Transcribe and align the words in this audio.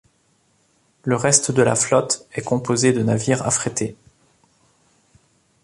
Le 1.03 1.15
reste 1.15 1.51
de 1.51 1.61
la 1.61 1.75
flotte 1.75 2.25
est 2.33 2.41
composée 2.41 2.91
de 2.91 3.03
navires 3.03 3.45
affrétés. 3.45 3.95